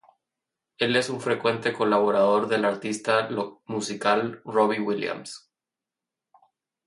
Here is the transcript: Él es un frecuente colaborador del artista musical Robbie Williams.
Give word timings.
Él 0.79 0.95
es 0.95 1.11
un 1.11 1.21
frecuente 1.21 1.73
colaborador 1.73 2.47
del 2.47 2.65
artista 2.65 3.29
musical 3.67 4.41
Robbie 4.45 4.79
Williams. 4.79 5.51